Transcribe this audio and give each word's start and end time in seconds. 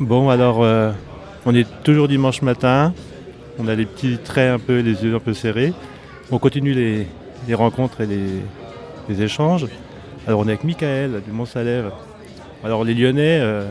Bon, 0.00 0.30
alors, 0.30 0.62
euh, 0.62 0.92
on 1.44 1.54
est 1.54 1.66
toujours 1.82 2.08
dimanche 2.08 2.42
matin. 2.42 2.94
On 3.58 3.68
a 3.68 3.74
les 3.74 3.86
petits 3.86 4.18
traits 4.18 4.50
un 4.50 4.58
peu, 4.58 4.80
les 4.80 5.04
yeux 5.04 5.14
un 5.14 5.20
peu 5.20 5.34
serrés. 5.34 5.72
On 6.30 6.38
continue 6.38 6.72
les, 6.72 7.06
rencontres 7.54 8.00
et 8.00 8.06
les, 8.06 9.22
échanges. 9.22 9.66
Alors, 10.26 10.40
on 10.40 10.44
est 10.44 10.52
avec 10.52 10.64
Michael 10.64 11.22
du 11.24 11.32
Mont-Salève. 11.32 11.92
Alors, 12.64 12.84
les 12.84 12.94
Lyonnais 12.94 13.40
euh, 13.40 13.70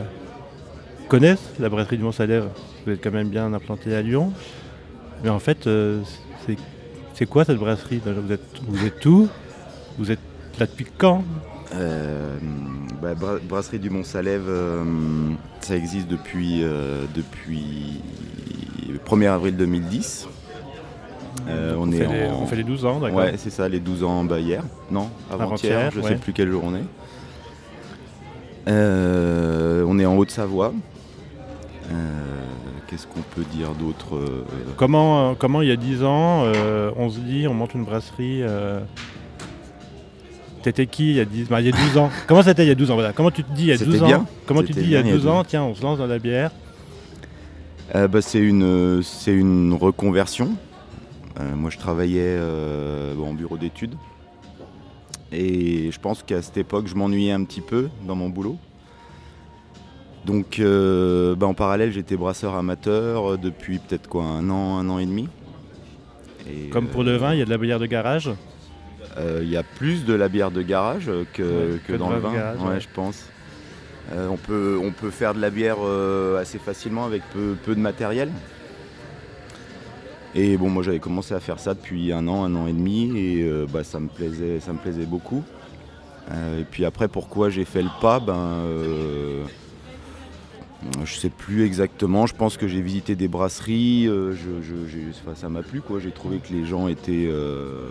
connaissent 1.08 1.52
la 1.58 1.68
brasserie 1.68 1.96
du 1.96 2.04
Mont-Salève. 2.04 2.48
Vous 2.86 2.92
êtes 2.92 3.02
quand 3.02 3.10
même 3.10 3.28
bien 3.28 3.52
implanté 3.52 3.94
à 3.94 4.02
Lyon. 4.02 4.32
Mais 5.24 5.30
en 5.30 5.38
fait, 5.40 5.66
euh, 5.66 6.00
c'est- 6.46 6.56
c'est 7.14 7.26
quoi 7.26 7.44
cette 7.44 7.58
brasserie? 7.58 8.00
Vous 8.04 8.32
êtes, 8.32 8.40
vous 8.68 8.86
êtes 8.86 9.04
où? 9.06 9.28
Vous 9.98 10.10
êtes 10.10 10.20
là 10.58 10.66
depuis 10.66 10.86
quand? 10.96 11.24
Euh, 11.74 12.36
bah, 13.00 13.14
Bra- 13.14 13.38
Brasserie 13.42 13.78
du 13.78 13.90
Mont-Salève, 13.90 14.44
euh, 14.48 14.84
ça 15.60 15.76
existe 15.76 16.08
depuis, 16.08 16.60
euh, 16.62 17.04
depuis 17.14 18.00
le 18.88 18.98
1er 18.98 19.28
avril 19.28 19.56
2010. 19.56 20.28
Euh, 21.48 21.74
on, 21.76 21.88
on, 21.88 21.92
est 21.92 21.98
fait 21.98 22.06
les, 22.06 22.26
on 22.26 22.46
fait 22.46 22.56
les 22.56 22.62
12 22.64 22.84
ans, 22.84 23.00
d'accord 23.00 23.18
Ouais, 23.18 23.34
c'est 23.36 23.50
ça, 23.50 23.68
les 23.68 23.80
12 23.80 24.04
ans 24.04 24.24
bah, 24.24 24.38
hier. 24.38 24.62
Non, 24.90 25.08
avant-hier, 25.30 25.90
je 25.92 26.00
ouais. 26.00 26.08
sais 26.08 26.14
plus 26.16 26.32
quelle 26.32 26.50
jour 26.50 26.62
on 26.64 26.74
est. 26.74 26.84
On 29.84 29.98
est 29.98 30.06
en 30.06 30.16
Haute-Savoie. 30.16 30.72
Qu'est-ce 32.86 33.06
qu'on 33.06 33.22
peut 33.34 33.44
dire 33.50 33.70
d'autre 33.70 34.20
Comment, 34.76 35.34
comment 35.34 35.62
il 35.62 35.68
y 35.68 35.72
a 35.72 35.76
10 35.76 36.04
ans, 36.04 36.44
on 36.96 37.08
se 37.10 37.18
dit, 37.20 37.46
on 37.48 37.54
monte 37.54 37.74
une 37.74 37.84
brasserie 37.84 38.42
T'étais 40.62 40.86
qui 40.86 41.10
il 41.10 41.16
y 41.16 41.20
a 41.20 41.24
10 41.24 41.48
bah, 41.48 41.60
il 41.60 41.66
y 41.66 41.68
a 41.68 41.72
12 41.72 41.98
ans? 41.98 42.10
Comment 42.26 42.42
c'était 42.42 42.64
il 42.64 42.68
y 42.68 42.70
a 42.70 42.74
12 42.74 42.90
ans? 42.90 42.94
Voilà. 42.94 43.12
Comment 43.12 43.30
tu 43.30 43.44
te 43.44 43.52
dis 43.52 43.62
il 43.62 43.68
y 43.68 43.72
a 43.72 43.78
C'était 43.78 43.90
12 43.90 44.02
ans. 44.04 44.26
Comment 44.46 44.62
tu 44.62 44.72
te 44.72 44.80
dis 44.80 44.86
il 44.86 44.90
y 44.90 44.96
a 44.96 45.02
bien, 45.02 45.10
il 45.10 45.14
y 45.14 45.14
a 45.14 45.16
12 45.16 45.24
12 45.24 45.32
ans 45.32 45.44
Tiens, 45.44 45.64
on 45.64 45.74
se 45.74 45.82
lance 45.82 45.98
dans 45.98 46.06
la 46.06 46.18
bière. 46.18 46.50
Euh, 47.94 48.08
bah, 48.08 48.22
c'est 48.22 48.38
une, 48.38 49.02
c'est 49.02 49.32
une 49.32 49.74
reconversion. 49.74 50.52
Euh, 51.40 51.56
moi, 51.56 51.70
je 51.70 51.78
travaillais 51.78 52.36
euh, 52.38 53.16
en 53.18 53.34
bureau 53.34 53.56
d'études. 53.56 53.94
Et 55.32 55.90
je 55.90 55.98
pense 55.98 56.22
qu'à 56.22 56.42
cette 56.42 56.58
époque, 56.58 56.86
je 56.86 56.94
m'ennuyais 56.94 57.32
un 57.32 57.44
petit 57.44 57.62
peu 57.62 57.88
dans 58.06 58.14
mon 58.14 58.28
boulot. 58.28 58.58
Donc, 60.24 60.60
euh, 60.60 61.34
bah, 61.34 61.46
en 61.46 61.54
parallèle, 61.54 61.90
j'étais 61.90 62.16
brasseur 62.16 62.54
amateur 62.54 63.32
euh, 63.32 63.36
depuis 63.36 63.78
peut-être 63.78 64.08
quoi, 64.08 64.24
un 64.24 64.48
an, 64.50 64.78
un 64.78 64.88
an 64.88 64.98
et 64.98 65.06
demi. 65.06 65.28
Et, 66.48 66.68
Comme 66.68 66.86
pour 66.86 67.02
le 67.02 67.16
vin, 67.16 67.32
il 67.32 67.38
y 67.38 67.42
a 67.42 67.44
de 67.44 67.50
la 67.50 67.58
bière 67.58 67.80
de 67.80 67.86
garage? 67.86 68.30
Euh, 69.18 69.40
Il 69.42 69.48
y 69.50 69.56
a 69.56 69.62
plus 69.62 70.04
de 70.04 70.14
la 70.14 70.28
bière 70.28 70.50
de 70.50 70.62
garage 70.62 71.10
que, 71.32 71.42
Ouais, 71.42 71.78
que 71.86 71.92
que 71.92 71.96
dans 71.96 72.10
le 72.10 72.18
vin 72.18 72.32
garage, 72.34 72.58
ouais, 72.62 72.80
je 72.80 72.88
pense. 72.92 73.26
Euh, 74.12 74.26
on, 74.28 74.36
peut, 74.36 74.78
on 74.82 74.90
peut 74.90 75.10
faire 75.10 75.32
de 75.34 75.40
la 75.40 75.50
bière 75.50 75.76
euh, 75.80 76.40
assez 76.40 76.58
facilement 76.58 77.04
avec 77.04 77.22
peu, 77.32 77.54
peu 77.64 77.74
de 77.74 77.80
matériel. 77.80 78.30
Et 80.34 80.56
bon, 80.56 80.70
moi 80.70 80.82
j'avais 80.82 80.98
commencé 80.98 81.34
à 81.34 81.40
faire 81.40 81.58
ça 81.60 81.74
depuis 81.74 82.10
un 82.12 82.26
an, 82.26 82.44
un 82.44 82.54
an 82.56 82.66
et 82.66 82.72
demi, 82.72 83.12
et 83.18 83.42
euh, 83.42 83.66
bah, 83.70 83.84
ça, 83.84 84.00
me 84.00 84.08
plaisait, 84.08 84.60
ça 84.60 84.72
me 84.72 84.78
plaisait 84.78 85.04
beaucoup. 85.04 85.44
Euh, 86.30 86.60
et 86.60 86.64
puis 86.64 86.84
après, 86.84 87.06
pourquoi 87.08 87.50
j'ai 87.50 87.64
fait 87.66 87.82
le 87.82 87.90
pas 88.00 88.18
ben, 88.18 88.34
euh, 88.64 89.44
Je 91.04 91.14
sais 91.14 91.28
plus 91.30 91.64
exactement. 91.64 92.26
Je 92.26 92.34
pense 92.34 92.56
que 92.56 92.66
j'ai 92.66 92.80
visité 92.80 93.14
des 93.14 93.28
brasseries. 93.28 94.06
euh, 94.08 94.32
je- 94.34 94.62
je- 94.62 95.34
ça 95.34 95.48
m'a 95.48 95.62
plu, 95.62 95.80
quoi. 95.80 96.00
J'ai 96.00 96.12
trouvé 96.12 96.38
que 96.38 96.52
les 96.52 96.64
gens 96.64 96.88
étaient 96.88 97.28
euh, 97.30 97.88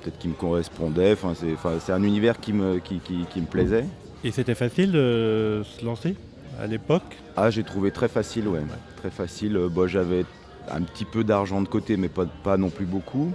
peut-être 0.00 0.18
qui 0.18 0.28
me 0.28 0.34
correspondaient. 0.34 1.12
Enfin, 1.12 1.32
c'est, 1.34 1.52
enfin, 1.54 1.74
c'est 1.80 1.92
un 1.92 2.02
univers 2.02 2.38
qui 2.40 2.52
me, 2.52 2.78
qui, 2.78 2.98
qui- 3.00 3.26
qui 3.32 3.40
me 3.40 3.46
plaisait. 3.46 3.84
Et 4.24 4.30
c'était 4.32 4.54
facile 4.54 4.92
de 4.92 5.62
se 5.64 5.84
lancer 5.84 6.14
à 6.60 6.66
l'époque? 6.66 7.16
Ah, 7.36 7.50
j'ai 7.50 7.62
trouvé 7.64 7.90
très 7.90 8.08
facile, 8.08 8.48
ouais. 8.48 8.60
Très 8.96 9.10
facile. 9.10 9.56
Euh, 9.56 9.68
bah, 9.68 9.86
j'avais 9.86 10.24
un 10.70 10.82
petit 10.82 11.04
peu 11.04 11.24
d'argent 11.24 11.62
de 11.62 11.68
côté, 11.68 11.96
mais 11.96 12.08
pas, 12.08 12.26
pas 12.26 12.56
non 12.56 12.68
plus 12.70 12.84
beaucoup. 12.86 13.32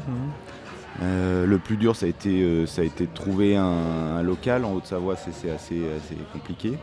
Euh, 1.02 1.46
le 1.46 1.58
plus 1.58 1.76
dur, 1.78 1.96
ça 1.96 2.06
a 2.06 2.10
été, 2.10 2.42
euh, 2.44 2.66
ça 2.66 2.82
a 2.82 2.86
été 2.86 3.06
de 3.06 3.14
trouver 3.14 3.56
un, 3.58 3.64
un 3.66 4.22
local. 4.24 4.64
En 4.64 4.74
Haute-Savoie, 4.74 5.16
c'est, 5.18 5.34
c'est 5.34 5.50
assez, 5.50 5.82
assez 5.98 6.16
compliqué. 6.32 6.74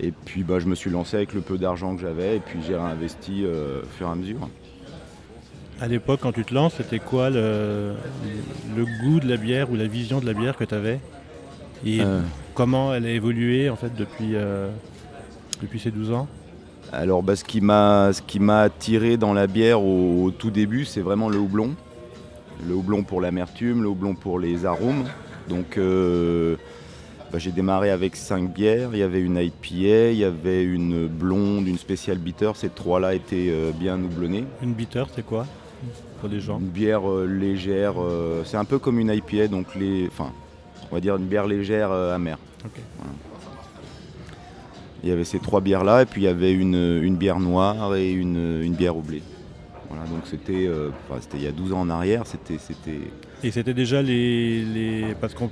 Et 0.00 0.12
puis, 0.12 0.44
bah, 0.44 0.60
je 0.60 0.66
me 0.66 0.74
suis 0.76 0.90
lancé 0.90 1.16
avec 1.16 1.32
le 1.32 1.40
peu 1.40 1.58
d'argent 1.58 1.96
que 1.96 2.02
j'avais, 2.02 2.36
et 2.36 2.40
puis 2.40 2.60
j'ai 2.62 2.76
réinvesti 2.76 3.42
euh, 3.44 3.82
au 3.82 3.86
fur 3.86 4.06
et 4.06 4.10
à 4.10 4.14
mesure. 4.14 4.48
À 5.80 5.86
l'époque, 5.86 6.20
quand 6.22 6.32
tu 6.32 6.44
te 6.44 6.52
lances, 6.52 6.74
c'était 6.76 6.98
quoi 6.98 7.30
le, 7.30 7.92
le 8.76 8.84
goût 9.02 9.20
de 9.20 9.28
la 9.28 9.36
bière 9.36 9.70
ou 9.70 9.76
la 9.76 9.86
vision 9.86 10.18
de 10.18 10.26
la 10.26 10.34
bière 10.34 10.56
que 10.56 10.64
tu 10.64 10.74
avais 10.74 10.98
Et 11.86 12.00
Euh, 12.00 12.20
comment 12.54 12.92
elle 12.92 13.06
a 13.06 13.10
évolué 13.10 13.70
en 13.70 13.76
fait 13.76 13.94
depuis, 13.96 14.32
euh, 14.34 14.68
depuis 15.62 15.78
ces 15.78 15.92
12 15.92 16.10
ans 16.12 16.26
Alors 16.92 17.22
bah, 17.22 17.36
ce 17.36 17.44
qui 17.44 17.60
m'a 17.60 18.10
attiré 18.60 19.16
dans 19.16 19.32
la 19.32 19.46
bière 19.46 19.80
au, 19.80 20.24
au 20.24 20.30
tout 20.32 20.50
début, 20.50 20.84
c'est 20.84 21.00
vraiment 21.00 21.28
le 21.28 21.38
houblon. 21.38 21.70
Le 22.66 22.74
houblon 22.74 23.04
pour 23.04 23.20
l'amertume, 23.20 23.82
le 23.82 23.88
houblon 23.88 24.16
pour 24.16 24.40
les 24.40 24.66
arômes. 24.66 25.04
Donc 25.48 25.78
euh, 25.78 26.56
bah, 27.30 27.38
j'ai 27.38 27.52
démarré 27.52 27.90
avec 27.90 28.16
cinq 28.16 28.52
bières. 28.52 28.90
Il 28.94 28.98
y 28.98 29.02
avait 29.04 29.20
une 29.20 29.36
IPA, 29.36 30.10
il 30.10 30.18
y 30.18 30.24
avait 30.24 30.64
une 30.64 31.06
blonde, 31.06 31.68
une 31.68 31.78
spéciale 31.78 32.18
bitter. 32.18 32.50
Ces 32.56 32.68
trois-là 32.68 33.14
étaient 33.14 33.52
bien 33.78 33.94
houblonnées. 34.02 34.44
Une 34.60 34.72
bitter, 34.72 35.04
c'est 35.14 35.24
quoi 35.24 35.46
pour 36.20 36.28
les 36.28 36.40
gens 36.40 36.58
Une 36.58 36.66
bière 36.68 37.08
euh, 37.08 37.26
légère, 37.26 37.94
euh, 37.98 38.42
c'est 38.44 38.56
un 38.56 38.64
peu 38.64 38.78
comme 38.78 38.98
une 38.98 39.10
IPA, 39.10 39.48
donc 39.48 39.74
les, 39.74 40.06
enfin, 40.08 40.32
on 40.90 40.94
va 40.94 41.00
dire 41.00 41.16
une 41.16 41.26
bière 41.26 41.46
légère 41.46 41.90
euh, 41.92 42.14
amère. 42.14 42.38
Il 45.04 45.08
y 45.08 45.12
avait 45.12 45.24
ces 45.24 45.38
trois 45.38 45.60
bières-là, 45.60 46.02
et 46.02 46.06
puis 46.06 46.22
il 46.22 46.24
y 46.24 46.28
avait 46.28 46.52
une, 46.52 47.00
une 47.02 47.16
bière 47.16 47.38
noire 47.38 47.94
et 47.94 48.10
une, 48.10 48.60
une 48.62 48.74
bière 48.74 48.96
au 48.96 49.00
blé. 49.00 49.22
Voilà, 49.88 50.04
donc 50.06 50.22
c'était 50.24 50.68
il 51.34 51.42
y 51.42 51.46
a 51.46 51.52
12 51.52 51.72
ans 51.72 51.80
en 51.80 51.90
arrière, 51.90 52.26
c'était. 52.26 52.58
c'était 52.58 52.98
Et 53.44 53.50
c'était 53.52 53.74
déjà 53.74 54.02
les, 54.02 54.62
les- 54.64 55.14
Parce 55.20 55.34
qu'on 55.34 55.50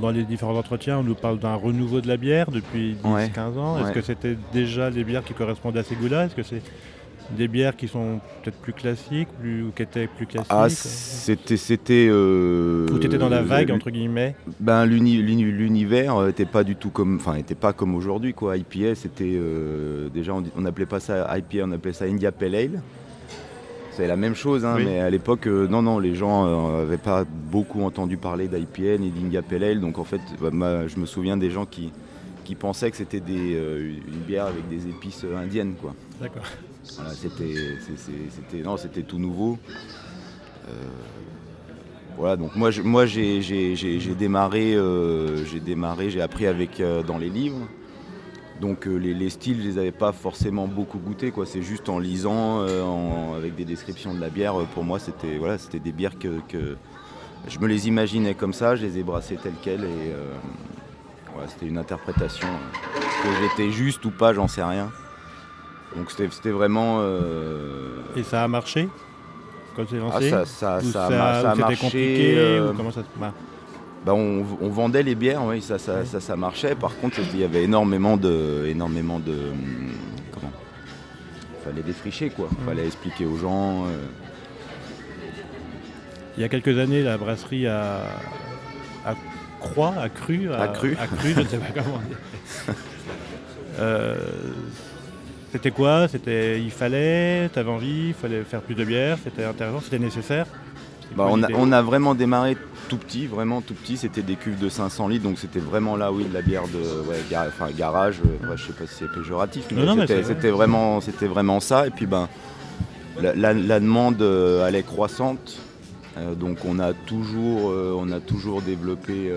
dans 0.00 0.10
les 0.10 0.24
différents 0.24 0.56
entretiens, 0.56 0.98
on 0.98 1.02
nous 1.02 1.14
parle 1.14 1.38
d'un 1.38 1.54
renouveau 1.54 2.00
de 2.00 2.08
la 2.08 2.16
bière 2.16 2.50
depuis 2.50 2.96
10-15 3.04 3.12
Ouais. 3.12 3.58
ans. 3.58 3.78
Est-ce 3.78 3.86
Ouais. 3.88 3.92
que 3.92 4.00
c'était 4.00 4.36
déjà 4.52 4.90
les 4.90 5.04
bières 5.04 5.24
qui 5.24 5.34
correspondaient 5.34 5.80
à 5.80 5.84
ces 5.84 5.94
goûts-là? 5.96 6.26
Est-ce 6.26 6.34
que 6.34 6.42
c'est 6.42 6.62
des 7.30 7.48
bières 7.48 7.76
qui 7.76 7.88
sont 7.88 8.20
peut-être 8.42 8.58
plus 8.58 8.72
classiques 8.72 9.28
plus, 9.40 9.62
ou 9.64 9.70
qui 9.74 9.82
étaient 9.82 10.06
plus 10.06 10.26
classiques 10.26 10.50
Ah, 10.50 10.64
euh, 10.64 10.68
c'était. 10.68 11.56
c'était 11.56 12.08
euh, 12.10 12.86
Ou 12.92 12.98
t'étais 12.98 13.18
dans 13.18 13.28
la 13.28 13.42
vague, 13.42 13.70
euh, 13.70 13.74
entre 13.74 13.90
guillemets 13.90 14.34
Ben, 14.60 14.84
l'uni- 14.84 15.16
l'uni- 15.22 15.44
l'univers 15.44 16.20
n'était 16.26 16.44
pas 16.44 16.64
du 16.64 16.76
tout 16.76 16.90
comme, 16.90 17.16
enfin, 17.16 17.34
était 17.36 17.54
pas 17.54 17.72
comme 17.72 17.94
aujourd'hui 17.94 18.34
quoi. 18.34 18.56
IPA, 18.56 18.94
c'était 18.94 19.32
euh, 19.34 20.08
déjà 20.12 20.34
on, 20.34 20.40
dit- 20.42 20.50
on 20.56 20.64
appelait 20.66 20.86
pas 20.86 21.00
ça 21.00 21.26
IPA, 21.38 21.64
on 21.66 21.72
appelait 21.72 21.92
ça 21.94 22.04
India 22.04 22.32
Pale 22.32 22.54
Ale. 22.54 22.82
C'est 23.92 24.06
la 24.06 24.16
même 24.16 24.34
chose, 24.34 24.64
hein, 24.64 24.74
Oui. 24.78 24.84
mais 24.86 25.00
à 25.00 25.10
l'époque, 25.10 25.46
euh, 25.46 25.68
non, 25.68 25.82
non, 25.82 25.98
les 25.98 26.14
gens 26.14 26.78
n'avaient 26.78 26.96
pas 26.96 27.24
beaucoup 27.50 27.82
entendu 27.82 28.16
parler 28.16 28.48
d'IPA 28.48 28.96
ni 28.98 29.10
d'India 29.10 29.42
Pale 29.42 29.64
Ale. 29.64 29.80
Donc 29.80 29.98
en 29.98 30.04
fait, 30.04 30.20
bah, 30.40 30.86
je 30.88 30.98
me 30.98 31.04
souviens 31.04 31.36
des 31.36 31.50
gens 31.50 31.66
qui, 31.66 31.92
qui 32.44 32.54
pensaient 32.54 32.90
que 32.90 32.96
c'était 32.96 33.20
des, 33.20 33.54
euh, 33.54 33.92
une 34.08 34.20
bière 34.26 34.46
avec 34.46 34.66
des 34.70 34.88
épices 34.88 35.24
euh, 35.24 35.36
indiennes, 35.36 35.74
quoi. 35.80 35.94
C'était, 38.78 39.02
tout 39.02 39.18
nouveau. 39.18 39.58
Euh, 40.68 40.72
voilà, 42.16 42.36
donc 42.36 42.54
moi, 42.56 42.70
j'ai, 42.70 44.14
démarré, 44.18 44.74
euh, 44.74 45.44
j'ai 45.44 45.60
démarré, 45.60 46.10
j'ai 46.10 46.20
appris 46.20 46.46
avec 46.46 46.80
euh, 46.80 47.02
dans 47.02 47.18
les 47.18 47.30
livres. 47.30 47.66
Donc 48.60 48.86
les, 48.86 49.12
les 49.12 49.30
styles, 49.30 49.60
je 49.60 49.68
les 49.68 49.78
avais 49.78 49.92
pas 49.92 50.12
forcément 50.12 50.68
beaucoup 50.68 50.98
goûtés. 50.98 51.32
C'est 51.46 51.62
juste 51.62 51.88
en 51.88 51.98
lisant, 51.98 52.60
avec 53.34 53.56
des 53.56 53.64
descriptions 53.64 54.14
de 54.14 54.20
la 54.20 54.28
bière. 54.28 54.54
Pour 54.74 54.84
moi, 54.84 55.00
c'était, 55.00 55.36
voilà, 55.36 55.58
c'était 55.58 55.80
des 55.80 55.90
bières 55.90 56.16
que, 56.18 56.76
je 57.48 57.58
me 57.58 57.66
les 57.66 57.88
imaginais 57.88 58.34
comme 58.34 58.52
ça, 58.52 58.76
je 58.76 58.86
les 58.86 58.98
ai 58.98 59.02
brassées 59.02 59.36
telles 59.36 59.56
quelles 59.60 59.82
et 59.82 60.12
c'était 61.48 61.66
une 61.66 61.78
interprétation. 61.78 62.46
Que 62.94 63.28
j'étais 63.40 63.72
juste 63.72 64.04
ou 64.04 64.12
pas, 64.12 64.32
j'en 64.32 64.46
sais 64.46 64.62
rien. 64.62 64.92
Donc 65.96 66.10
c'était, 66.10 66.50
vraiment. 66.50 66.98
euh, 67.00 67.96
Et 68.16 68.22
ça 68.22 68.42
a 68.44 68.48
marché 68.48 68.88
quand 69.76 69.84
tu 69.86 69.96
es 69.96 69.98
ah, 69.98 70.02
lancé 70.02 70.30
ça, 70.30 70.44
ça, 70.44 70.74
a 70.76 70.80
ça- 70.80 71.54
marché. 71.54 71.76
compliqué 71.76 72.34
euh, 72.36 72.70
ou 72.70 72.74
comment 72.74 72.90
ça 72.90 73.00
se 73.00 73.06
bah, 73.20 73.32
bah, 74.04 74.12
on, 74.14 74.44
on 74.60 74.68
vendait 74.68 75.02
les 75.02 75.14
bières, 75.14 75.44
oui, 75.44 75.62
ça, 75.62 75.78
ça, 75.78 76.04
ça, 76.04 76.20
ça 76.20 76.36
marchait. 76.36 76.74
Par 76.74 76.94
contre, 76.98 77.20
il 77.32 77.40
y 77.40 77.44
avait 77.44 77.62
énormément 77.64 78.16
de, 78.16 78.66
énormément 78.68 79.18
de, 79.18 79.34
comment 80.32 80.50
Fallait 81.64 81.82
défricher 81.82 82.28
quoi. 82.30 82.48
Mm. 82.50 82.66
Fallait 82.66 82.86
expliquer 82.86 83.24
aux 83.26 83.36
gens. 83.38 83.84
euh, 83.86 83.96
Il 86.36 86.42
y 86.42 86.44
a 86.44 86.48
quelques 86.48 86.76
années, 86.78 87.02
la 87.02 87.16
brasserie 87.16 87.66
a, 87.66 88.00
a 89.06 89.14
croît, 89.60 89.94
a 90.00 90.08
cru, 90.08 90.52
A 90.52 90.68
cru. 90.68 90.96
a 91.00 91.06
cru, 91.06 91.32
je 91.34 91.40
ne 91.40 91.46
sais 91.46 91.58
pas 91.58 91.72
comment 91.82 91.98
dire. 92.08 92.74
Euh, 93.78 94.16
c'était 95.52 95.70
quoi? 95.70 96.08
C'était 96.08 96.60
il 96.60 96.70
fallait, 96.70 97.48
t'avais 97.50 97.70
envie, 97.70 98.08
il 98.08 98.14
fallait 98.14 98.42
faire 98.42 98.62
plus 98.62 98.74
de 98.74 98.84
bière, 98.84 99.18
c'était 99.22 99.44
intéressant, 99.44 99.80
c'était 99.80 99.98
nécessaire. 99.98 100.46
C'était 101.02 101.14
bah, 101.14 101.26
on, 101.28 101.42
a, 101.42 101.48
l'idée? 101.48 101.60
on 101.60 101.70
a 101.72 101.82
vraiment 101.82 102.14
démarré 102.14 102.56
tout 102.88 102.96
petit, 102.96 103.26
vraiment 103.26 103.60
tout 103.60 103.74
petit. 103.74 103.96
C'était 103.96 104.22
des 104.22 104.36
cuves 104.36 104.58
de 104.58 104.68
500 104.68 105.08
litres, 105.08 105.24
donc 105.24 105.38
c'était 105.38 105.60
vraiment 105.60 105.96
là, 105.96 106.10
oui, 106.10 106.24
de 106.24 106.32
la 106.32 106.42
bière 106.42 106.64
de 106.68 107.08
ouais, 107.08 107.18
enfin, 107.46 107.70
garage. 107.76 108.20
Je 108.22 108.56
je 108.56 108.66
sais 108.66 108.72
pas 108.72 108.86
si 108.86 108.94
c'est 108.94 109.12
péjoratif, 109.12 109.64
mais 109.70 110.06
c'était 110.22 110.50
vraiment, 110.50 111.00
vraiment 111.00 111.60
ça. 111.60 111.86
Et 111.86 111.90
puis 111.90 112.06
ben, 112.06 112.28
la, 113.20 113.54
demande 113.80 114.22
allait 114.64 114.82
croissante, 114.82 115.58
donc 116.36 116.64
on 116.64 116.78
a 116.78 116.92
toujours, 116.92 117.72
on 117.96 118.10
a 118.10 118.20
toujours 118.20 118.62
développé 118.62 119.30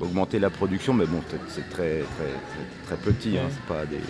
augmenter 0.00 0.38
la 0.38 0.50
production, 0.50 0.94
mais 0.94 1.06
bon, 1.06 1.20
c'est 1.48 1.68
très, 1.70 2.02
très, 2.16 2.86
très, 2.86 2.96
petit, 2.96 3.38
hein, 3.38 3.48
c'est 3.50 3.74
pas 3.74 3.84
des. 3.86 4.00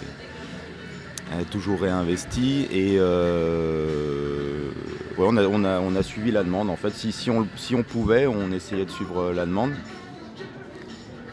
Elle 1.36 1.44
toujours 1.44 1.80
réinvesti 1.80 2.66
et 2.70 2.96
euh, 2.98 4.70
on, 5.18 5.36
a, 5.36 5.44
on, 5.44 5.64
a, 5.64 5.80
on, 5.80 5.94
a, 5.94 6.02
suivi 6.02 6.30
la 6.30 6.42
demande. 6.42 6.70
En 6.70 6.76
fait, 6.76 6.94
si, 6.94 7.30
on, 7.30 7.46
si 7.56 7.74
on 7.74 7.82
pouvait, 7.82 8.26
on 8.26 8.50
essayait 8.50 8.86
de 8.86 8.90
suivre 8.90 9.32
la 9.32 9.44
demande. 9.44 9.72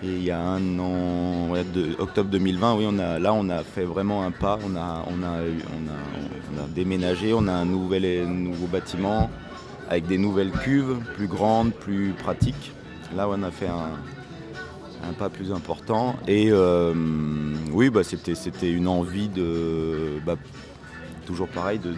Et 0.04 0.08
il 0.08 0.24
y 0.24 0.32
a 0.32 0.40
un 0.40 0.80
an, 0.80 1.54
de, 1.74 1.96
octobre 1.98 2.30
2020, 2.30 2.76
oui, 2.76 2.86
on 2.88 3.00
a, 3.00 3.18
là 3.18 3.34
on 3.34 3.50
a 3.50 3.64
fait 3.64 3.86
vraiment 3.86 4.24
un 4.24 4.32
pas. 4.32 4.60
On 4.66 4.76
a, 4.76 5.06
on 5.08 5.24
a, 5.24 5.40
on 5.40 6.64
a, 6.64 6.68
déménagé, 6.68 7.34
on 7.34 7.48
a 7.48 7.54
un 7.54 7.66
nouvel, 7.66 8.28
nouveau 8.28 8.68
bâtiment 8.68 9.30
avec 9.90 10.06
des 10.08 10.18
nouvelles 10.18 10.52
cuves, 10.52 10.98
plus 11.16 11.28
grandes, 11.28 11.72
plus 11.74 12.14
pratiques. 12.18 12.74
Là 13.16 13.28
on 13.30 13.42
a 13.44 13.52
fait 13.52 13.68
un, 13.68 13.98
un 15.04 15.14
pas 15.14 15.30
plus 15.30 15.52
important. 15.52 16.16
Et 16.28 16.48
euh, 16.52 16.94
oui, 17.72 17.90
bah, 17.90 18.02
c'était 18.04 18.72
une 18.72 18.88
envie 18.88 19.30
de. 19.30 20.20
Bah, 20.26 20.36
toujours 21.26 21.48
pareil, 21.48 21.80
de, 21.80 21.94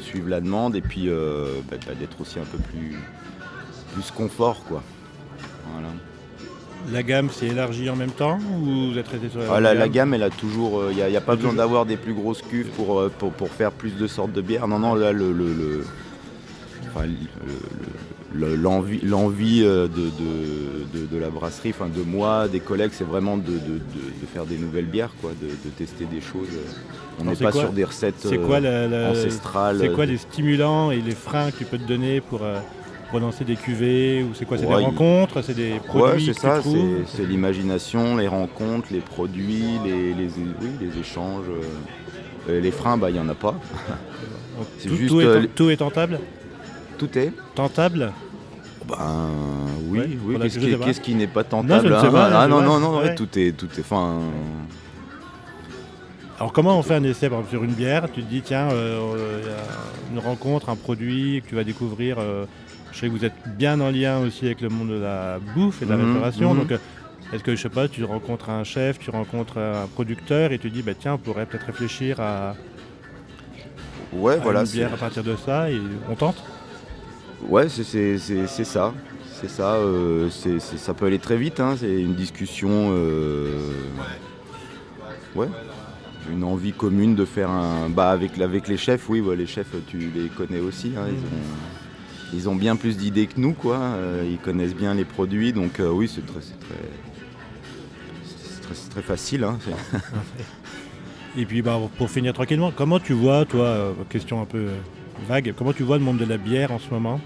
suivre 0.00 0.28
la 0.28 0.40
demande 0.40 0.74
et 0.74 0.80
puis 0.80 1.08
euh, 1.08 1.60
bah, 1.70 1.76
d'être 1.98 2.20
aussi 2.20 2.38
un 2.38 2.44
peu 2.44 2.58
plus, 2.58 2.96
plus 3.92 4.10
confort. 4.10 4.64
Quoi. 4.64 4.82
La 6.92 7.02
gamme 7.02 7.30
s'est 7.30 7.46
élargie 7.46 7.88
en 7.88 7.96
même 7.96 8.10
temps 8.10 8.38
ou 8.38 8.90
vous 8.90 8.98
êtes 8.98 9.08
resté 9.08 9.30
sur 9.30 9.40
la, 9.40 9.54
ah, 9.54 9.60
la, 9.60 9.88
gamme 9.88 10.14
elle 10.14 10.22
a 10.22 10.30
toujours. 10.30 10.90
Il 10.92 11.00
euh, 11.00 11.10
n'y 11.10 11.16
a, 11.16 11.20
pas 11.20 11.36
besoin 11.36 11.54
d'avoir 11.54 11.86
des 11.86 11.96
plus 11.96 12.12
grosses 12.12 12.42
cuves 12.42 12.68
pour, 12.68 13.08
pour, 13.10 13.48
faire 13.48 13.72
plus 13.72 13.96
de 13.96 14.06
sortes 14.06 14.32
de 14.32 14.42
bières. 14.42 14.68
Non, 14.68 14.78
non, 14.78 14.94
là, 14.94 15.12
le, 15.12 15.32
le, 15.32 15.84
l'envie 18.34 19.62
euh, 19.62 19.88
de, 19.88 21.18
la 21.18 21.30
brasserie, 21.30 21.70
enfin 21.70 21.88
de 21.88 22.02
moi, 22.02 22.48
des 22.48 22.60
collègues, 22.60 22.90
c'est 22.92 23.04
vraiment 23.04 23.36
de, 23.36 23.58
faire 24.32 24.46
des 24.46 24.56
nouvelles 24.56 24.86
bières, 24.86 25.12
quoi, 25.20 25.30
de, 25.40 25.70
tester 25.70 26.04
des 26.04 26.20
choses. 26.20 26.48
On 27.20 27.24
n'est 27.24 27.36
pas 27.36 27.52
sur 27.52 27.72
des 27.72 27.84
recettes 27.84 28.26
quoi, 28.46 28.60
euh, 28.60 29.12
ancestrales. 29.12 29.78
C'est 29.80 29.92
quoi 29.92 30.06
les 30.06 30.18
stimulants 30.18 30.90
et 30.90 31.00
les 31.00 31.14
freins 31.14 31.50
que 31.50 31.58
tu 31.58 31.64
peux 31.64 31.78
te 31.78 31.86
donner 31.86 32.20
pour, 32.20 32.42
euh, 32.42 32.58
lancer 33.14 33.44
des 33.44 33.54
cuvées 33.54 34.24
ou 34.24 34.34
c'est 34.34 34.44
quoi 34.44 34.58
C'est 34.58 34.66
des 34.66 34.74
rencontres 34.74 35.40
C'est 35.42 35.54
des 35.54 35.74
produits 35.86 36.26
c'est 36.26 36.32
ça, 36.32 36.60
c'est 37.06 37.24
l'imagination, 37.24 38.16
les 38.16 38.26
rencontres, 38.26 38.88
les 38.90 38.98
produits, 38.98 39.78
les, 39.84 40.14
les, 40.14 40.28
les 40.80 40.98
échanges. 40.98 41.46
les 42.48 42.70
freins, 42.72 42.98
bah 42.98 43.10
il 43.10 43.12
n'y 43.12 43.20
en 43.20 43.28
a 43.28 43.36
pas. 43.36 43.54
tout, 44.82 44.96
juste, 44.96 45.54
tout 45.54 45.70
est 45.70 45.76
tentable 45.76 46.18
tout 46.96 47.18
est 47.18 47.32
Tentable 47.54 48.12
Ben 48.88 48.96
oui, 49.88 50.18
oui. 50.24 50.36
Qu'est-ce 50.84 51.00
qui, 51.00 51.14
n'est 51.14 51.26
pas 51.26 51.44
tentable 51.44 51.88
non, 51.88 51.96
hein 51.96 52.30
Ah 52.34 52.48
non, 52.48 52.60
non, 52.62 52.80
non, 52.80 53.14
tout 53.14 53.38
est. 53.38 53.52
Tout 53.52 53.68
est 53.78 53.82
fin, 53.82 54.20
alors 56.38 56.52
comment 56.52 56.76
on 56.78 56.82
fait 56.82 56.94
un 56.94 57.04
essai 57.04 57.30
sur 57.48 57.62
une 57.62 57.72
bière? 57.72 58.10
Tu 58.12 58.22
te 58.22 58.28
dis 58.28 58.42
tiens, 58.42 58.68
euh, 58.72 59.40
y 59.44 59.48
a 59.48 60.12
une 60.12 60.18
rencontre, 60.18 60.68
un 60.68 60.76
produit 60.76 61.42
que 61.42 61.48
tu 61.48 61.54
vas 61.54 61.62
découvrir. 61.62 62.16
Euh, 62.18 62.44
je 62.92 62.98
sais 62.98 63.06
que 63.06 63.12
vous 63.12 63.24
êtes 63.24 63.34
bien 63.56 63.80
en 63.80 63.90
lien 63.90 64.18
aussi 64.18 64.46
avec 64.46 64.60
le 64.60 64.68
monde 64.68 64.88
de 64.88 64.98
la 64.98 65.38
bouffe 65.54 65.82
et 65.82 65.84
de 65.84 65.90
la 65.90 65.96
mhm, 65.96 66.06
restauration. 66.06 66.54
Mhm. 66.54 66.60
Donc 66.60 66.72
euh, 66.72 66.78
est-ce 67.32 67.44
que 67.44 67.54
je 67.54 67.62
sais 67.62 67.68
pas, 67.68 67.86
tu 67.88 68.02
rencontres 68.04 68.50
un 68.50 68.64
chef, 68.64 68.98
tu 68.98 69.10
rencontres 69.10 69.58
un 69.58 69.86
producteur 69.86 70.50
et 70.50 70.58
tu 70.58 70.70
te 70.70 70.74
dis 70.74 70.82
bah 70.82 70.92
tiens, 70.98 71.14
on 71.14 71.18
pourrait 71.18 71.46
peut-être 71.46 71.66
réfléchir 71.66 72.20
à, 72.20 72.54
ouais, 74.12 74.38
voilà, 74.38 74.60
une 74.62 74.66
bière 74.66 74.92
à 74.92 74.96
partir 74.96 75.22
de 75.22 75.36
ça 75.36 75.70
et 75.70 75.80
on 76.10 76.14
tente? 76.14 76.42
Ouais, 77.48 77.68
c'est 77.68 77.84
ça. 78.64 78.94
C'est 79.40 79.50
ça. 79.50 79.74
Euh, 79.74 80.30
ça 80.30 80.94
peut 80.94 81.06
aller 81.06 81.18
très 81.18 81.36
vite. 81.36 81.60
Hein, 81.60 81.76
c'est 81.78 82.00
une 82.00 82.14
discussion. 82.14 82.90
Euh, 82.92 83.72
ouais. 85.34 85.48
Une 86.30 86.44
envie 86.44 86.72
commune 86.72 87.14
de 87.14 87.24
faire 87.24 87.50
un. 87.50 87.90
Bah, 87.90 88.10
avec, 88.10 88.40
avec 88.40 88.68
les 88.68 88.76
chefs, 88.76 89.08
oui, 89.08 89.22
les 89.36 89.46
chefs, 89.46 89.74
tu 89.86 89.98
les 90.14 90.28
connais 90.28 90.60
aussi. 90.60 90.92
Hein, 90.96 91.08
ils, 92.32 92.48
ont, 92.48 92.56
bien 92.56 92.76
plus 92.76 92.96
d'idées 92.96 93.26
que 93.26 93.38
nous, 93.38 93.52
quoi. 93.52 93.76
Euh, 93.76 94.26
ils 94.28 94.38
connaissent 94.38 94.74
bien 94.74 94.94
les 94.94 95.04
produits, 95.04 95.52
donc 95.52 95.80
oui, 95.80 96.08
c'est 96.08 96.24
très, 96.24 96.40
très, 98.62 98.90
très, 98.90 99.02
facile. 99.02 99.44
Hein, 99.44 99.58
Et 101.36 101.44
puis, 101.44 101.60
bah, 101.62 101.78
pour 101.98 102.08
finir 102.08 102.32
tranquillement, 102.32 102.72
comment 102.74 103.00
tu 103.00 103.12
vois, 103.12 103.44
toi, 103.44 103.94
question 104.08 104.40
un 104.40 104.46
peu 104.46 104.68
vague, 105.26 105.54
comment 105.56 105.72
tu 105.72 105.82
vois 105.82 105.98
le 105.98 106.04
monde 106.04 106.18
de 106.18 106.24
la 106.24 106.36
bière 106.36 106.72
en 106.72 106.78
ce 106.78 106.90
moment? 106.90 107.20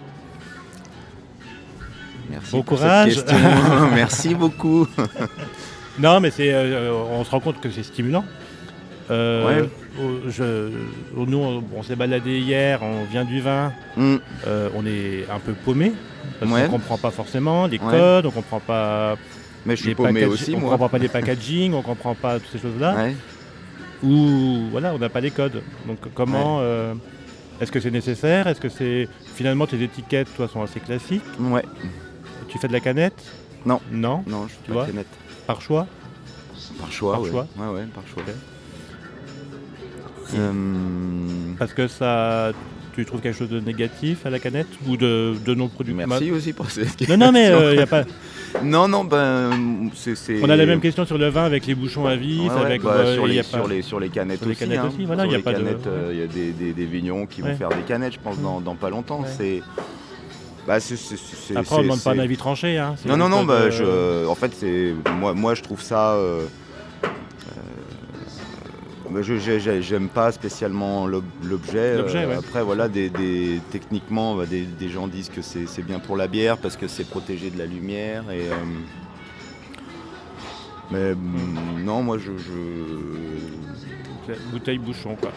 Merci 2.31 2.53
bon 2.53 2.63
courage. 2.63 3.25
Merci 3.95 4.35
beaucoup. 4.35 4.87
non, 5.99 6.21
mais 6.21 6.31
c'est, 6.31 6.53
euh, 6.53 6.93
on 7.11 7.25
se 7.25 7.31
rend 7.31 7.41
compte 7.41 7.61
que 7.61 7.71
c'est 7.71 7.83
stimulant. 7.83 8.25
Euh, 9.11 9.67
nous, 11.17 11.63
on, 11.75 11.83
s'est 11.83 11.97
baladé 11.97 12.39
hier, 12.39 12.83
on 12.83 13.05
vient 13.05 13.25
du 13.25 13.41
vin, 13.41 13.73
mm. 13.97 14.17
euh, 14.47 14.69
on 14.77 14.85
est 14.85 15.25
un 15.31 15.39
peu 15.39 15.53
paumé, 15.53 15.93
parce 16.39 16.53
qu'on 16.53 16.59
ne 16.59 16.69
comprend 16.69 16.99
pas 16.99 17.11
forcément 17.11 17.67
les 17.67 17.79
codes, 17.79 18.27
on 18.27 18.31
comprend 18.31 18.61
pas. 18.61 19.17
Mais 19.65 19.77
je 19.77 19.83
suis 19.83 19.95
paumé 19.95 20.25
aussi, 20.27 20.55
on 20.55 20.61
comprend 20.61 20.89
pas 20.89 20.99
les 20.99 21.09
packaging, 21.09 21.73
on 21.73 21.83
comprend 21.83 22.15
pas 22.15 22.39
toutes 22.39 22.53
ces 22.53 22.59
choses-là. 22.59 23.09
Ou 24.03 24.69
voilà, 24.71 24.93
on 24.95 24.99
n'a 24.99 25.09
pas 25.09 25.21
les 25.21 25.31
codes. 25.31 25.63
Donc 25.87 25.99
comment 26.15 26.61
est-ce 27.61 27.73
que 27.73 27.81
c'est 27.81 27.91
nécessaire? 27.91 28.47
Est-ce 28.47 28.61
que 28.61 28.69
c'est 28.69 29.09
finalement 29.35 29.67
tes 29.67 29.83
étiquettes, 29.83 30.29
toi, 30.37 30.49
sont 30.49 30.63
assez 30.63 30.81
classiques? 30.81 31.23
Ouais. 31.41 31.65
Tu 32.49 32.59
fais 32.59 32.69
de 32.69 32.73
la 32.73 32.81
canette? 32.81 33.21
Non. 33.67 33.81
Non? 33.91 34.23
Non, 34.27 34.47
je 34.49 34.55
fais 34.67 34.73
pas 34.73 34.83
de 34.87 34.91
canette. 34.93 35.07
Par 35.47 35.61
choix? 35.61 35.87
Par 36.81 36.93
choix, 36.93 37.13
par 37.15 37.25
choix. 37.27 37.47
Ouais, 37.57 37.69
ouais, 37.75 37.87
par 37.95 38.05
choix. 38.07 38.23
Euh, 40.35 41.53
Parce 41.59 41.73
que 41.73 41.89
ça, 41.89 42.53
tu 43.03 43.07
trouves 43.07 43.21
quelque 43.21 43.39
chose 43.39 43.49
de 43.49 43.61
négatif 43.61 44.27
à 44.27 44.31
la 44.31 44.39
canette 44.39 44.67
ou 44.89 44.97
de, 44.97 45.37
non 45.55 45.69
productif 45.69 46.07
Merci 46.07 46.31
aussi 46.31 46.53
pour 46.53 46.71
cette 46.71 46.97
question. 46.97 47.17
Non, 47.17 47.27
non, 47.27 47.33
mais 47.33 47.47
il 47.47 47.53
euh, 47.53 47.75
n'y 47.75 47.81
a 47.81 47.87
pas. 47.87 48.05
Non, 48.65 48.89
non, 48.89 49.05
ben, 49.05 49.91
c'est. 49.95 50.43
On 50.43 50.49
a 50.49 50.57
la 50.57 50.65
même 50.65 50.81
question 50.81 51.05
sur 51.05 51.19
le 51.19 51.29
vin 51.29 51.45
avec 51.45 51.67
les 51.67 51.75
bouchons 51.75 52.07
à 52.07 52.17
vis, 52.17 52.49
avec 52.49 52.83
bah, 52.83 52.93
euh, 52.93 53.15
sur, 53.15 53.27
les, 53.27 53.43
sur, 53.43 53.69
les, 53.69 53.83
sur, 53.83 54.01
les, 54.01 54.09
canettes 54.09 54.41
aussi. 54.41 54.49
Les 54.49 54.57
canettes 54.57 54.79
hein. 54.79 54.91
aussi, 54.93 55.05
voilà, 55.05 55.27
il 55.27 55.33
y 55.33 55.35
a 55.35 55.41
pas 55.41 55.53
canettes, 55.53 55.87
il 56.11 56.19
y 56.19 56.23
a 56.23 56.27
des, 56.27 56.53
des, 56.53 56.73
des 56.73 56.87
vignons 56.87 57.27
qui 57.27 57.43
vont 57.43 57.55
faire 57.55 57.69
des 57.69 57.83
canettes, 57.87 58.15
je 58.15 58.19
pense, 58.19 58.41
dans, 58.41 58.61
dans 58.61 58.75
pas 58.75 58.89
longtemps. 58.89 59.23
C'est 59.27 59.63
bah, 60.69 60.77
Après, 61.57 61.77
on 61.77 61.79
ne 61.79 61.83
demande 61.85 62.03
pas 62.03 62.11
un 62.11 62.19
avis 62.19 62.37
tranché. 62.37 62.77
Hein. 62.77 62.95
Non, 63.07 63.17
non, 63.17 63.31
non. 63.31 63.45
Bah, 63.45 63.71
je, 63.71 64.27
en 64.27 64.35
fait, 64.35 64.53
c'est 64.55 64.93
moi, 65.19 65.33
moi, 65.33 65.55
je 65.55 65.63
trouve 65.63 65.81
ça. 65.81 66.13
Euh, 66.13 66.43
euh, 66.43 66.47
j'aime 69.23 70.09
pas 70.09 70.33
spécialement 70.33 71.07
l'objet. 71.07 71.97
Euh, 71.97 72.39
après, 72.39 72.63
voilà, 72.63 72.89
des, 72.89 73.11
des 73.11 73.61
techniquement, 73.71 74.35
bah, 74.37 74.47
des, 74.47 74.63
des, 74.63 74.89
gens 74.89 75.09
disent 75.09 75.31
que 75.31 75.43
c'est 75.43 75.83
bien 75.83 75.99
pour 75.99 76.17
la 76.17 76.29
bière 76.29 76.59
parce 76.59 76.77
que 76.77 76.89
c'est 76.89 77.09
protégé 77.09 77.51
de 77.51 77.59
la 77.59 77.67
lumière. 77.67 78.31
Et, 78.31 78.49
mais 80.91 81.15
mm, 81.15 81.85
non, 81.85 82.03
moi, 82.03 82.19
je, 82.19 82.33
Bouteille 84.51 84.79
bouchon, 84.79 85.17
quoi. 85.17 85.33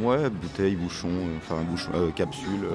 Ouais, 0.00 0.30
bouteille, 0.30 0.76
bouchon, 0.76 1.10
enfin 1.38 1.62
bouchon, 1.62 1.90
capsule. 2.14 2.68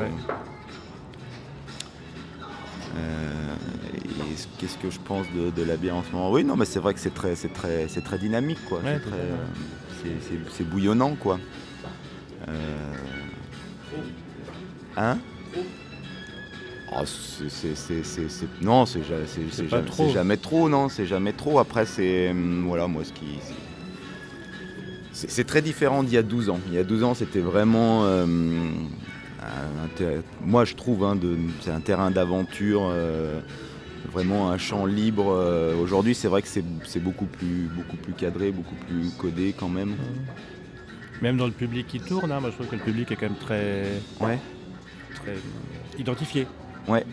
Euh, 2.95 3.55
qu'est-ce 4.60 4.77
que 4.77 4.89
je 4.89 5.00
pense 5.00 5.25
de, 5.31 5.63
la 5.63 5.77
bière 5.77 5.95
en 5.95 6.03
ce 6.03 6.12
moment? 6.12 6.31
Oui, 6.31 6.43
non, 6.43 6.55
mais 6.55 6.65
c'est 6.65 6.79
vrai 6.79 6.93
que 6.93 7.00
c'est 7.00 7.13
très, 7.13 7.36
c'est 7.36 7.53
très, 7.53 7.88
c'est 7.88 8.01
très 8.01 8.17
dynamique, 8.17 8.63
quoi. 8.65 8.81
C'est, 10.51 10.63
bouillonnant, 10.63 11.15
quoi. 11.15 11.39
Euh, 12.48 12.93
hein 14.98 15.17
oh, 16.91 17.03
c'est, 17.05 17.74
non, 18.62 18.86
c'est, 18.86 19.03
jamais, 19.03 20.12
jamais, 20.12 20.38
trop, 20.38 20.69
non, 20.69 20.89
c'est 20.89 21.05
jamais 21.05 21.33
trop. 21.33 21.60
Après, 21.60 21.86
c'est 21.86 22.29
hum, 22.31 22.65
voilà, 22.67 22.88
moi, 22.88 23.03
ce 23.03 23.13
qui, 23.13 23.39
c'est, 25.12 25.45
très 25.45 25.62
différent 25.62 26.03
d'il 26.03 26.13
y 26.13 26.17
a 26.17 26.24
12 26.24 26.50
ans. 26.50 26.60
Il 26.67 26.74
y 26.74 26.77
a 26.77 26.83
12 26.83 27.03
ans, 27.03 27.13
c'était 27.13 27.39
vraiment 27.39 28.01
hum, 28.01 28.89
moi 30.45 30.65
je 30.65 30.75
trouve, 30.75 31.03
hein, 31.03 31.17
c'est 31.62 31.72
un 31.72 31.79
terrain 31.79 32.12
d'aventure, 32.12 32.89
euh, 32.91 33.39
vraiment 34.12 34.51
un 34.51 34.57
champ 34.57 34.86
libre. 34.86 35.31
Euh, 35.31 35.75
aujourd'hui, 35.81 36.15
c'est 36.15 36.27
vrai 36.27 36.41
que 36.41 36.48
c'est 36.48 37.00
beaucoup 37.00 37.25
plus, 37.25 37.69
beaucoup 37.75 37.98
plus 37.98 38.13
cadré, 38.13 38.51
beaucoup 38.51 38.75
plus 38.88 39.10
codé 39.17 39.53
quand 39.57 39.69
même. 39.69 39.95
Même 41.22 41.38
dans 41.38 41.45
le 41.45 41.51
public 41.51 41.88
qui 41.88 42.00
tourne, 42.00 42.31
hein, 42.31 42.39
moi 42.39 42.50
je 42.50 42.55
trouve 42.55 42.67
que 42.67 42.75
le 42.75 42.81
public 42.81 43.12
est 43.12 43.15
quand 43.15 43.27
même 43.29 43.39
très, 43.39 43.83
ouais. 44.19 44.39
très 45.15 45.36
identifié. 45.98 46.48
Ouais. 46.88 47.05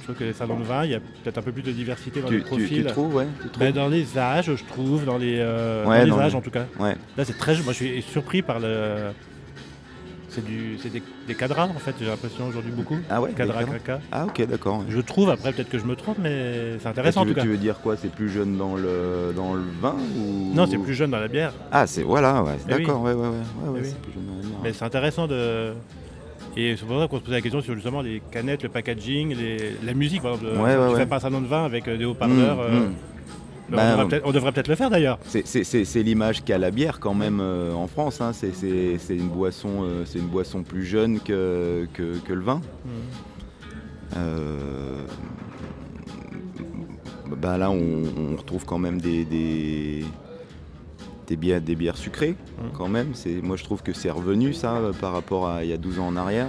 Je 0.00 0.04
trouve 0.04 0.16
que 0.16 0.24
les 0.24 0.32
salons 0.32 0.58
de 0.58 0.64
vin, 0.64 0.84
il 0.84 0.90
y 0.90 0.94
a 0.94 1.00
peut-être 1.00 1.38
un 1.38 1.42
peu 1.42 1.52
plus 1.52 1.62
de 1.62 1.72
diversité 1.72 2.20
dans 2.20 2.28
Tu, 2.28 2.38
les 2.38 2.44
profils. 2.44 2.84
tu 2.84 2.90
trouves, 2.92 3.14
ouais 3.14 3.26
tu 3.42 3.48
trouves 3.48 3.58
Ben, 3.64 3.72
dans 3.72 3.88
les 3.88 4.18
âges, 4.18 4.54
je 4.54 4.64
trouve, 4.64 5.04
dans 5.04 5.16
les, 5.16 5.36
euh, 5.38 5.86
Ouais, 5.86 6.00
dans 6.00 6.04
les 6.04 6.10
dans 6.10 6.18
âges 6.18 6.34
en 6.34 6.40
tout 6.40 6.50
cas. 6.50 6.66
Ouais. 6.78 6.94
Là, 7.16 7.24
c'est 7.24 7.38
très. 7.38 7.54
Moi, 7.62 7.72
je 7.72 7.84
suis 7.84 8.02
surpris 8.02 8.42
par 8.42 8.58
le. 8.60 9.12
C'est 10.34 10.44
du, 10.44 10.78
c'est 10.82 10.90
des, 10.90 11.02
des 11.28 11.34
cadras 11.34 11.66
en 11.66 11.74
fait. 11.78 11.94
J'ai 12.00 12.06
l'impression 12.06 12.46
aujourd'hui 12.48 12.72
beaucoup. 12.72 12.96
Ah 13.08 13.20
ouais 13.20 13.30
cadras 13.32 13.62
caca. 13.64 14.00
Ah 14.10 14.26
ok, 14.26 14.46
d'accord. 14.48 14.82
Je 14.88 15.00
trouve. 15.00 15.30
Après, 15.30 15.52
peut-être 15.52 15.68
que 15.70 15.78
je 15.78 15.84
me 15.84 15.94
trompe, 15.94 16.18
mais 16.20 16.78
c'est 16.80 16.88
intéressant 16.88 17.20
en 17.20 17.24
tu, 17.24 17.28
tout 17.30 17.34
veux, 17.34 17.34
cas. 17.36 17.42
tu 17.42 17.48
veux 17.48 17.56
dire 17.56 17.78
quoi 17.80 17.96
C'est 17.96 18.10
plus 18.10 18.28
jeune 18.30 18.56
dans 18.56 18.74
le, 18.74 19.32
dans 19.36 19.54
le 19.54 19.62
vin 19.80 19.94
ou... 20.18 20.52
Non, 20.54 20.66
c'est 20.66 20.78
plus 20.78 20.94
jeune 20.94 21.10
dans 21.12 21.20
la 21.20 21.28
bière, 21.28 21.52
Ah, 21.70 21.86
c'est 21.86 22.02
voilà, 22.02 22.42
ouais, 22.42 22.52
Eh 22.68 22.72
oui. 22.74 22.78
d'accord, 22.80 23.02
ouais, 23.02 23.12
ouais, 23.12 23.20
ouais, 23.20 23.28
ouais, 23.28 23.68
ouais, 23.68 23.78
Eh 23.78 23.80
oui. 23.82 23.86
c'est 23.88 24.00
plus 24.00 24.12
jeune 24.12 24.26
dans 24.26 24.34
la 24.34 24.40
bière. 24.42 24.58
mais 24.64 24.72
c'est 24.72 24.84
intéressant 24.84 25.26
de. 25.28 25.72
Et 26.56 26.76
c'est 26.76 26.84
pour 26.86 27.00
ça 27.00 27.08
qu'on 27.08 27.18
se 27.18 27.22
posait 27.22 27.36
la 27.36 27.40
question 27.42 27.60
sur 27.60 27.74
justement 27.74 28.00
les 28.02 28.20
canettes, 28.30 28.62
le 28.62 28.68
packaging, 28.68 29.36
les- 29.36 29.76
la 29.84 29.92
musique. 29.94 30.22
Par 30.22 30.34
exemple, 30.34 30.60
Ouais, 30.60 30.74
tu 30.74 30.92
ouais. 30.94 30.98
fais 31.00 31.06
pas 31.06 31.16
un 31.16 31.20
salon 31.20 31.40
de 31.40 31.46
vin 31.46 31.64
avec 31.64 31.86
euh, 31.88 31.96
des 31.96 32.04
haut-parleurs. 32.04 32.56
Mmh, 32.56 32.60
euh, 32.60 32.80
mmh. 32.88 32.94
Bah, 33.70 33.78
on, 33.82 33.90
devrait 33.92 34.08
peut-être, 34.08 34.26
on 34.26 34.32
devrait 34.32 34.52
peut-être 34.52 34.68
le 34.68 34.74
faire 34.74 34.90
d'ailleurs. 34.90 35.18
C'est- 35.24 36.02
l'image 36.02 36.44
qu'a 36.44 36.58
la 36.58 36.70
bière 36.70 37.00
quand 37.00 37.14
même 37.14 37.40
euh, 37.40 37.72
en 37.72 37.86
France. 37.86 38.20
hein. 38.20 38.32
C'est- 38.32 38.54
C'est 38.54 38.98
c'est 38.98 39.16
une 39.16 39.28
boisson, 39.28 39.84
euh, 39.84 40.04
c'est 40.04 40.18
une 40.18 40.26
boisson 40.28 40.62
plus 40.62 40.84
jeune 40.84 41.18
que, 41.20 41.86
que, 41.94 42.18
que 42.18 42.32
le 42.32 42.42
vin. 42.42 42.60
Euh, 44.16 44.98
bah 47.36 47.58
là, 47.58 47.70
on, 47.70 48.02
on 48.16 48.36
retrouve 48.36 48.64
quand 48.64 48.78
même 48.78 49.00
des, 49.00 49.24
des, 49.24 50.04
des 51.26 51.36
bières, 51.36 51.60
des 51.60 51.74
bières 51.74 51.96
sucrées 51.96 52.36
Mm. 52.58 52.76
quand 52.76 52.88
même. 52.88 53.12
Moi, 53.42 53.56
je 53.56 53.64
trouve 53.64 53.82
que 53.82 53.92
c'est 53.92 54.10
revenu 54.10 54.52
ça 54.54 54.78
par 55.00 55.12
rapport 55.12 55.48
à 55.48 55.64
il 55.64 55.70
y 55.70 55.72
a 55.72 55.76
12 55.76 55.98
ans 55.98 56.06
en 56.06 56.16
arrière. 56.16 56.46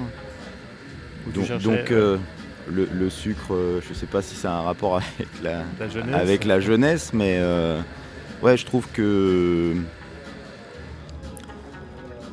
Où 1.28 1.32
Donc, 1.32 1.92
euh, 1.92 2.18
le, 2.72 2.88
le 2.92 3.10
sucre, 3.10 3.54
euh, 3.54 3.82
je 3.88 3.94
sais 3.94 4.06
pas 4.06 4.22
si 4.22 4.36
ça 4.36 4.56
a 4.56 4.60
un 4.60 4.62
rapport 4.64 4.96
avec 4.98 5.28
la, 5.44 5.64
la 5.80 5.88
jeunesse. 5.88 6.16
avec 6.16 6.46
la 6.46 6.60
jeunesse, 6.60 7.12
mais 7.14 7.38
euh, 7.40 7.80
ouais, 8.42 8.58
je 8.58 8.66
trouve 8.66 8.88
que. 8.92 9.76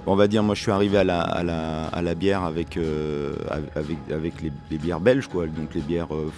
On 0.05 0.17
va 0.17 0.27
dire, 0.27 0.43
moi 0.43 0.57
je 0.57 0.63
suis 0.63 0.73
arrivé 0.73 0.99
à 0.99 1.05
la, 1.05 1.21
à 1.21 1.43
la, 1.45 1.85
à 1.87 2.03
la 2.03 2.15
bière 2.17 2.43
avec, 2.43 2.77
euh, 2.77 3.35
avec, 3.77 3.99
avec 4.11 4.43
les, 4.43 4.53
les 4.71 4.79
bières 4.79 4.99
belges, 5.01 5.29
quoi. 5.29 5.47
Donc 5.47 5.75
les 5.75 5.81
bières 5.81 6.13
euh, 6.15 6.33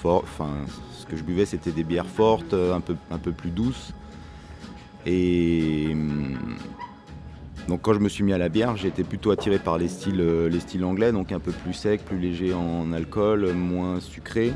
fortes. 0.00 0.26
Enfin, 0.28 0.50
ce 0.98 1.04
que 1.06 1.16
je 1.16 1.22
buvais, 1.24 1.44
c'était 1.44 1.72
des 1.72 1.82
bières 1.84 2.06
fortes, 2.06 2.54
un 2.54 2.80
peu, 2.80 2.94
un 3.10 3.18
peu 3.18 3.32
plus 3.32 3.50
douces. 3.50 3.92
Et. 5.06 5.94
Donc 7.68 7.80
quand 7.82 7.94
je 7.94 7.98
me 8.00 8.08
suis 8.08 8.24
mis 8.24 8.32
à 8.32 8.38
la 8.38 8.48
bière, 8.48 8.74
été 8.84 9.04
plutôt 9.04 9.30
attiré 9.30 9.58
par 9.58 9.78
les 9.78 9.88
styles, 9.88 10.20
euh, 10.20 10.48
les 10.48 10.60
styles 10.60 10.84
anglais, 10.84 11.12
donc 11.12 11.32
un 11.32 11.40
peu 11.40 11.52
plus 11.52 11.72
sec, 11.72 12.04
plus 12.04 12.18
léger 12.18 12.52
en 12.52 12.92
alcool, 12.92 13.52
moins 13.54 14.00
sucré. 14.00 14.52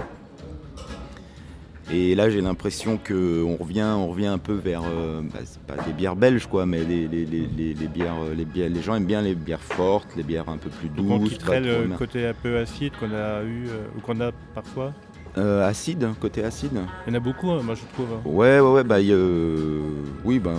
Et 1.90 2.14
là, 2.14 2.28
j'ai 2.28 2.42
l'impression 2.42 2.98
qu'on 2.98 3.56
revient, 3.56 3.94
on 3.96 4.08
revient 4.08 4.26
un 4.26 4.36
peu 4.36 4.52
vers, 4.52 4.82
euh, 4.84 5.22
bah, 5.22 5.38
pas 5.66 5.82
des 5.86 5.94
bières 5.94 6.16
belges, 6.16 6.46
quoi, 6.46 6.66
mais 6.66 6.84
les, 6.84 7.08
les, 7.08 7.24
les, 7.24 7.46
les- 7.46 7.88
bières, 7.88 8.12
euh, 8.22 8.34
les 8.34 8.44
bières, 8.44 8.68
les 8.68 8.82
gens 8.82 8.94
aiment 8.94 9.06
bien 9.06 9.22
les 9.22 9.34
bières 9.34 9.62
fortes, 9.62 10.08
les 10.14 10.22
bières 10.22 10.50
un 10.50 10.58
peu 10.58 10.68
plus 10.68 10.90
Donc 10.90 11.06
on 11.08 11.18
douces, 11.18 11.38
pas 11.38 11.58
trop 11.60 11.82
le 11.82 11.96
côté 11.96 12.26
un 12.26 12.34
peu 12.34 12.58
acide 12.58 12.92
qu'on 13.00 13.14
a 13.14 13.42
eu 13.42 13.68
ou 13.96 14.00
qu'on 14.00 14.20
a 14.20 14.32
parfois. 14.54 14.92
Euh, 15.36 15.68
acide, 15.68 16.08
côté 16.20 16.42
acide. 16.42 16.72
Il 17.06 17.12
y 17.12 17.12
en 17.12 17.16
a 17.16 17.20
beaucoup, 17.20 17.50
hein, 17.50 17.60
moi 17.62 17.74
je 17.74 17.82
trouve. 17.92 18.08
hein. 18.12 18.20
Ouais, 18.24 18.58
ouais, 18.60 18.70
ouais, 18.72 18.82
bah, 18.84 18.96
euh, 18.98 19.82
oui, 20.24 20.38
ben, 20.38 20.56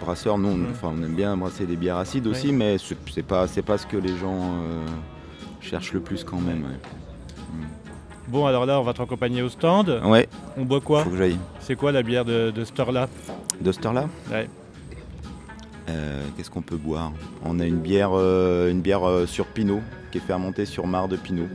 brasseur, 0.00 0.38
non, 0.38 0.54
Mm. 0.56 0.66
on 0.84 1.02
aime 1.02 1.14
bien 1.14 1.36
brasser 1.36 1.66
des 1.66 1.76
bières 1.76 1.96
acides 1.98 2.26
aussi, 2.26 2.52
mais 2.52 2.76
c'est 3.12 3.22
pas, 3.24 3.46
c'est 3.46 3.62
pas 3.62 3.76
ce 3.78 3.86
que 3.86 3.96
les 3.96 4.16
gens 4.16 4.38
euh, 4.40 4.86
cherchent 5.60 5.92
le 5.92 6.00
plus 6.00 6.24
quand 6.24 6.40
même. 6.40 6.64
Bon, 8.28 8.46
alors 8.46 8.64
là, 8.64 8.80
on 8.80 8.82
va 8.84 8.94
te 8.94 8.98
raccompagner 9.00 9.42
au 9.42 9.48
stand. 9.50 10.00
Ouais, 10.04 10.28
On 10.56 10.64
boit 10.64 10.80
quoi? 10.80 11.04
Faut 11.04 11.10
que 11.10 11.16
j'aille. 11.16 11.36
C'est 11.60 11.74
quoi 11.76 11.92
la 11.92 12.02
bière 12.02 12.24
de, 12.24 12.50
de 12.50 12.64
De 12.64 12.80
heure-là 13.86 14.08
Ouais. 14.30 14.48
Qu'est-ce 16.36 16.50
qu'on 16.50 16.62
peut 16.62 16.76
boire? 16.76 17.12
On 17.44 17.60
a 17.60 17.66
une 17.66 17.76
bière, 17.80 18.12
une 18.12 18.80
bière 18.80 19.02
sur 19.26 19.44
Pinot, 19.46 19.80
qui 20.10 20.18
est 20.18 20.22
fermentée 20.22 20.64
sur 20.64 20.86
marc 20.86 21.08
de 21.08 21.16
Pinot. 21.16 21.48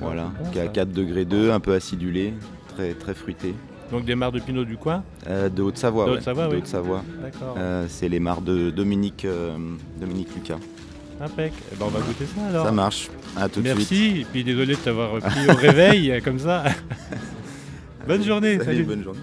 Voilà, 0.00 0.30
qui 0.52 0.58
est 0.58 0.62
à 0.62 0.64
ça. 0.66 0.70
4 0.72 0.90
degrés 0.90 1.24
2, 1.24 1.50
un 1.50 1.60
peu 1.60 1.74
acidulé, 1.74 2.34
très, 2.74 2.94
très 2.94 3.14
fruité. 3.14 3.54
Donc 3.90 4.04
des 4.04 4.14
mares 4.16 4.32
de 4.32 4.40
Pinot 4.40 4.64
du 4.64 4.76
coin 4.76 5.04
Euh, 5.28 5.48
de 5.48 5.62
Haute-Savoie, 5.62 6.06
De 6.06 6.10
ouais. 6.10 6.16
Haute-Savoie, 6.16 6.48
oui. 6.50 7.30
Euh, 7.56 7.86
C'est 7.88 8.08
les 8.08 8.18
mares 8.18 8.40
de 8.40 8.70
Dominique, 8.70 9.24
euh, 9.24 9.56
Dominique 10.00 10.34
Lucas. 10.34 10.58
Impec. 11.20 11.52
Eh 11.72 11.76
ben, 11.76 11.86
on 11.86 11.90
va 11.90 12.00
goûter 12.00 12.26
ça 12.26 12.46
alors. 12.48 12.66
Ça 12.66 12.72
marche. 12.72 13.08
À 13.36 13.48
tout 13.48 13.60
de 13.62 13.66
suite. 13.68 13.78
Merci. 13.78 14.20
Et 14.20 14.24
puis 14.30 14.44
désolé 14.44 14.74
de 14.74 14.80
t'avoir 14.80 15.18
pris 15.20 15.48
au 15.48 15.54
réveil 15.54 16.20
comme 16.24 16.38
ça. 16.38 16.64
bonne 18.08 18.22
journée. 18.22 18.54
Salut, 18.58 18.64
salut. 18.64 18.84
bonne 18.84 19.02
journée. 19.04 19.20